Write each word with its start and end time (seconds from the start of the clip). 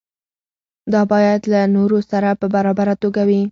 دا 0.93 1.01
باید 1.11 1.41
له 1.51 1.61
نورو 1.75 1.99
سره 2.11 2.29
په 2.39 2.45
برابره 2.55 2.93
توګه 3.03 3.21
وي. 3.29 3.41